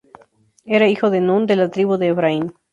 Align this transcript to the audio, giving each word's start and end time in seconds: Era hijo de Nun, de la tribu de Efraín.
Era 0.65 0.87
hijo 0.87 1.11
de 1.11 1.21
Nun, 1.21 1.45
de 1.45 1.55
la 1.55 1.69
tribu 1.69 1.97
de 1.97 2.07
Efraín. 2.09 2.55